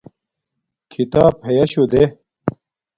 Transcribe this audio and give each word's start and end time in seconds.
کھیتاپ 0.91 1.35
ہیشو 1.47 1.81
دے 1.91 2.03